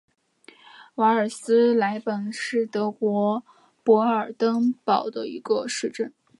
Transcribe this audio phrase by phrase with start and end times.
[0.95, 3.43] 瓦尔斯莱本是德国
[3.85, 6.11] 勃兰登堡州的一个市镇。